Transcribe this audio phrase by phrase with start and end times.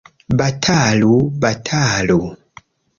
[0.37, 1.13] Batalu!
[1.41, 2.19] batalu!